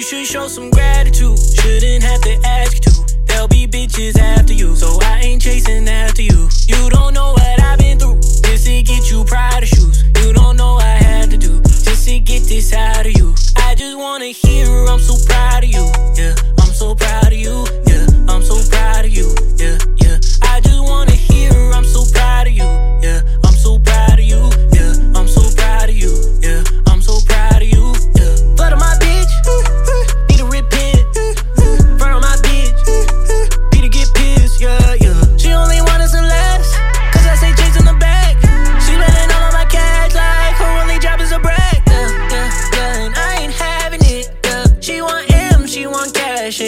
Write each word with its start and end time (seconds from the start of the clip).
should 0.00 0.26
show 0.26 0.46
some 0.46 0.70
gratitude. 0.70 1.38
Shouldn't 1.38 2.02
have 2.02 2.20
to 2.22 2.40
ask 2.46 2.74
you 2.74 2.80
to. 2.80 2.92
There'll 3.26 3.48
be 3.48 3.66
bitches 3.66 4.16
after 4.16 4.54
you, 4.54 4.76
so 4.76 4.98
I 5.02 5.20
ain't 5.20 5.42
chasing 5.42 5.88
after 5.88 6.22
you. 6.22 6.48
You 6.66 6.88
don't 6.90 7.12
know 7.12 7.32
what 7.32 7.60
I've 7.60 7.78
been 7.78 7.98
through 7.98 8.20
just 8.20 8.64
to 8.66 8.82
get 8.82 9.10
you 9.10 9.24
Prada 9.24 9.66
shoes. 9.66 10.04
You 10.20 10.32
don't 10.32 10.56
know 10.56 10.76
I 10.76 10.96
had 11.08 11.30
to 11.32 11.36
do 11.36 11.60
just 11.62 12.06
to 12.08 12.18
get 12.20 12.44
this 12.44 12.72
out 12.72 13.06
of 13.06 13.12
you. 13.12 13.34
I 13.56 13.74
just 13.74 13.98
wanna 13.98 14.26
hear 14.26 14.66
I'm 14.86 15.00
so 15.00 15.14
proud 15.26 15.64
of 15.64 15.70
you. 15.70 15.84
Yeah, 16.16 16.34
I'm 16.60 16.72
so 16.72 16.94
proud 16.94 17.26
of 17.26 17.38
you. 17.38 17.66
Yeah, 17.86 18.06
I'm 18.28 18.42
so 18.42 18.56
proud 18.70 19.04
of 19.04 19.10
you. 19.10 19.34
Yeah. 19.56 19.61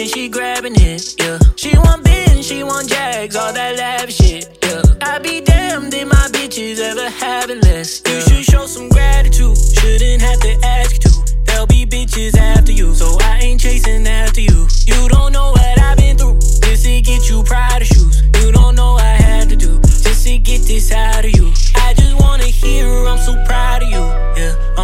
She 0.03 0.27
grabbing 0.27 0.75
it. 0.75 1.15
Yeah. 1.19 1.39
She 1.55 1.77
want 1.77 2.03
Benz, 2.03 2.45
she 2.45 2.63
want 2.63 2.89
Jags, 2.89 3.35
all 3.35 3.53
that 3.53 3.77
lavish 3.77 4.17
shit. 4.17 4.57
Yeah. 4.63 4.81
I 5.01 5.19
be 5.19 5.39
damned 5.39 5.93
if 5.93 6.07
my 6.07 6.27
bitches 6.33 6.79
ever 6.79 7.09
having 7.09 7.61
less. 7.61 8.01
You 8.05 8.19
should 8.21 8.43
show 8.43 8.65
some 8.65 8.89
gratitude. 8.89 9.57
Shouldn't 9.57 10.21
have 10.21 10.39
to 10.41 10.59
ask 10.63 10.93
you 10.93 10.99
to. 10.99 11.35
There'll 11.45 11.67
be 11.67 11.85
bitches 11.85 12.37
after 12.37 12.73
you, 12.73 12.93
so 12.93 13.17
I 13.21 13.39
ain't 13.39 13.54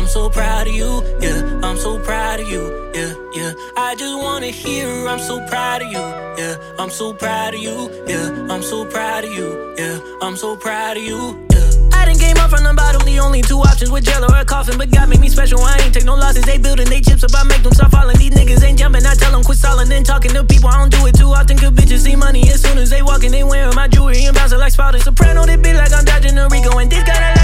I'm 0.02 0.08
so 0.08 0.32
proud 0.32 0.66
of 0.68 0.74
you. 0.74 1.04
Yeah, 1.22 1.60
I'm 1.62 1.78
so 1.78 2.00
proud 2.00 2.40
of 2.40 2.50
you. 2.50 2.92
Yeah, 2.96 3.14
yeah. 3.36 3.54
I 3.78 3.94
just 3.94 4.18
wanna 4.18 4.48
hear 4.48 4.90
I'm 5.08 5.20
so 5.20 5.46
proud 5.46 5.84
of 5.84 5.92
you. 5.92 6.00
Yeah, 6.42 6.58
I'm 6.80 6.90
so 6.90 7.14
proud 7.14 7.54
of 7.54 7.60
you. 7.60 7.88
Yeah, 8.08 8.48
I'm 8.50 8.64
so 8.64 8.84
proud 8.84 9.26
of 9.26 9.32
you. 9.32 9.76
Yeah, 9.78 10.00
I'm 10.24 10.36
so 10.36 10.58
proud 10.58 10.98
of 10.98 11.04
you. 11.04 11.38
Yeah. 11.54 11.70
I 11.94 12.06
done 12.06 12.18
came 12.18 12.36
up 12.38 12.50
from 12.50 12.64
the 12.64 12.74
bottom, 12.74 13.06
the 13.06 13.20
only 13.20 13.44
two 13.44 13.60
options 13.60 13.92
with 13.92 14.04
jail 14.04 14.26
or 14.26 14.36
a 14.36 14.44
coffin. 14.44 14.76
But 14.80 14.90
God 14.90 15.08
made 15.08 15.20
me 15.20 15.30
special, 15.30 15.62
I 15.62 15.78
ain't 15.78 15.94
take 15.94 16.06
no 16.06 16.16
losses. 16.16 16.46
They 16.46 16.58
building 16.58 16.90
they 16.90 17.00
chips 17.00 17.24
up, 17.24 17.36
I 17.36 17.44
make 17.44 17.62
them 17.62 17.72
start 17.72 17.92
falling. 17.92 18.18
These 18.18 18.34
niggas 18.34 18.64
ain't 18.64 18.80
jumping, 18.80 19.06
I 19.06 19.14
tell 19.14 19.32
them 19.32 19.44
quit 19.44 19.60
stalling. 19.60 19.88
Then 19.88 20.04
talking 20.04 20.32
to 20.34 20.44
people, 20.44 20.70
I 20.70 20.80
don't 20.80 20.90
do 20.90 21.06
it 21.06 21.14
too 21.14 21.30
often. 21.30 21.60
Cause 21.60 21.70
bitches 21.78 22.00
see 22.00 22.16
money 22.16 22.50
as 22.50 22.60
soon 22.60 22.80
as 22.80 22.90
they 22.90 23.04
walk 23.04 23.24
in, 23.24 23.32
they 23.32 23.44
wearing 23.44 23.76
my 23.76 23.88
jewelry 23.88 24.26
and 24.26 24.36
bouncing 24.36 24.58
like 24.58 24.74
Spalding. 24.74 25.02
Soprano, 25.04 25.46
they 25.46 25.58
be 25.58 25.74
like 25.74 25.94
I'm 25.94 26.06
dodging 26.06 26.40
a 26.40 26.48
RICO. 26.50 26.80
And 26.80 26.92
this 26.92 27.04
got 27.04 27.22
me 27.22 27.41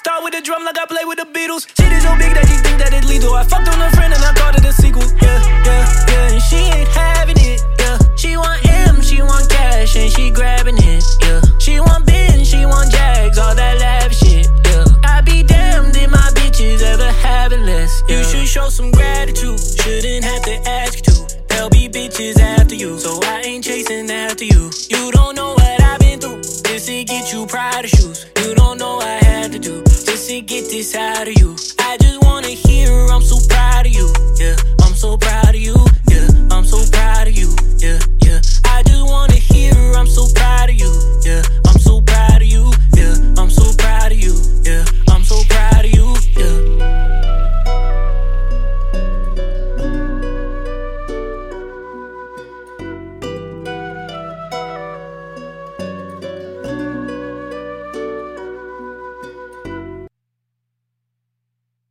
Start 0.00 0.24
with 0.24 0.32
the 0.32 0.40
drum 0.40 0.64
like 0.64 0.78
I 0.78 0.86
play 0.86 1.04
with 1.04 1.18
the 1.18 1.28
Beatles. 1.28 1.68
Shit 1.76 1.92
is 1.92 2.02
so 2.08 2.16
big 2.16 2.32
that 2.32 2.48
you 2.48 2.56
think 2.64 2.80
that 2.80 2.88
it's 2.96 3.04
lethal. 3.06 3.36
I 3.36 3.44
fucked 3.44 3.68
on 3.68 3.76
a 3.84 3.90
friend 3.92 4.08
and 4.16 4.24
I 4.24 4.32
called 4.32 4.56
it 4.56 4.64
a 4.64 4.72
sequel. 4.72 5.04
Yeah, 5.20 5.44
yeah, 5.60 5.84
yeah. 6.08 6.32
And 6.32 6.40
she 6.40 6.56
ain't 6.72 6.88
having 6.88 7.36
it. 7.36 7.60
Yeah, 7.76 8.00
she 8.16 8.32
want 8.40 8.64
M, 8.64 9.04
she 9.04 9.20
want 9.20 9.44
cash, 9.52 10.00
and 10.00 10.08
she 10.08 10.30
grabbing 10.32 10.80
it. 10.80 11.04
Yeah, 11.20 11.44
she 11.60 11.80
want 11.84 12.06
Benz, 12.06 12.48
she 12.48 12.64
want 12.64 12.88
Jags, 12.90 13.36
all 13.36 13.54
that 13.54 13.76
lavish 13.76 14.24
shit. 14.24 14.48
Yeah, 14.72 14.88
I 15.04 15.20
be 15.20 15.44
damned 15.44 15.92
if 15.92 16.08
my 16.08 16.32
bitches 16.32 16.80
ever 16.80 17.12
having 17.20 17.68
less. 17.68 18.00
Yeah. 18.08 18.20
You 18.20 18.24
should 18.24 18.48
show 18.48 18.70
some 18.72 18.92
gratitude. 18.92 19.60
Shouldn't 19.60 20.24
have 20.24 20.42
to 20.48 20.56
ask 20.64 20.96
you 20.96 21.12
to. 21.12 21.16
There'll 21.52 21.68
be 21.68 21.92
bitches 21.92 22.40
after 22.40 22.74
you, 22.74 22.96
so 22.98 23.20
I 23.24 23.44
ain't 23.44 23.64
chasing 23.64 24.08
after 24.08 24.48
you. 24.48 24.72
You 24.88 25.12
don't 25.12 25.36
know 25.36 25.52
what 25.60 25.82
I've 25.82 26.00
been 26.00 26.18
through 26.18 26.40
to 26.40 27.04
get 27.04 27.34
you 27.34 27.44
Prada 27.44 27.86
shoes. 27.86 28.24
You 28.42 28.54
don't 28.54 28.78
know 28.78 28.98
I 28.98 29.22
had 29.22 29.52
to 29.52 29.58
do 29.58 29.89
to 30.26 30.40
get 30.42 30.68
this 30.68 30.94
out 30.94 31.28
of 31.28 31.38
you. 31.38 31.56
I 31.78 31.96
just 31.96 32.22
wanna 32.22 32.48
hear 32.48 33.06
I'm 33.06 33.22
so 33.22 33.38
proud 33.48 33.86
of 33.86 33.89
you. 33.89 33.89